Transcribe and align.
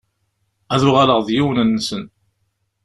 Ad 0.73 0.81
uɣaleɣ 0.89 1.19
d 1.27 1.29
yiwen-nnsen. 1.35 2.03